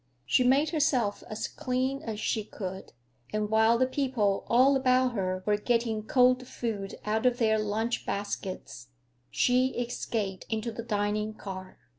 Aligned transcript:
She 0.25 0.43
made 0.43 0.71
herself 0.71 1.23
as 1.29 1.47
clean 1.47 2.01
as 2.01 2.19
she 2.19 2.43
could, 2.43 2.93
and 3.31 3.51
while 3.51 3.77
the 3.77 3.85
people 3.85 4.45
all 4.47 4.75
about 4.75 5.11
her 5.13 5.43
were 5.45 5.57
getting 5.57 6.01
cold 6.01 6.47
food 6.47 6.95
out 7.05 7.27
of 7.27 7.37
their 7.37 7.59
lunch 7.59 8.03
baskets 8.03 8.87
she 9.29 9.75
escaped 9.75 10.47
into 10.49 10.71
the 10.71 10.81
dining 10.81 11.35
car. 11.35 11.77